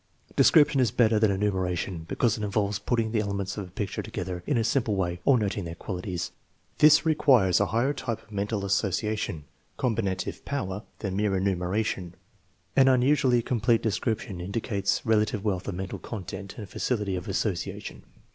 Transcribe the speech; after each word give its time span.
Description 0.35 0.79
is 0.79 0.89
better 0.89 1.19
than 1.19 1.29
enumeration 1.29 2.05
be' 2.05 2.15
cause 2.15 2.35
it 2.35 2.43
involves 2.43 2.79
putting 2.79 3.11
the 3.11 3.19
elements 3.19 3.55
of 3.55 3.67
a 3.67 3.71
picture 3.71 4.01
to 4.01 4.09
gether 4.09 4.41
in 4.47 4.57
a 4.57 4.63
simple 4.63 4.95
way 4.95 5.21
or 5.25 5.37
noting 5.37 5.63
their 5.63 5.75
qualities. 5.75 6.31
This 6.79 7.05
requires 7.05 7.59
a 7.59 7.67
higher 7.67 7.93
type 7.93 8.23
of 8.23 8.31
mental 8.31 8.65
association 8.65 9.45
(combinative 9.77 10.43
TEST 10.43 10.51
NO. 10.51 10.61
VII, 10.61 10.65
3 10.65 10.65
193 10.65 10.65
power) 10.65 10.83
than 10.97 11.15
mere 11.15 11.37
enumeration. 11.37 12.15
An 12.75 12.87
unusually 12.87 13.43
complete 13.43 13.83
description 13.83 14.41
indicates 14.41 15.05
relative 15.05 15.45
wealth 15.45 15.67
of 15.67 15.75
mental 15.75 15.99
content 15.99 16.57
and 16.57 16.67
facility 16.67 17.15
of 17.15 17.27
association. 17.27 18.01